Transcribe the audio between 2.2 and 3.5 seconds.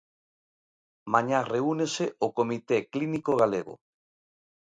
o comité clínico